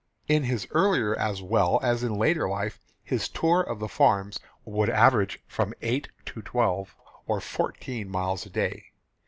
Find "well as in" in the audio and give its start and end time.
1.43-2.15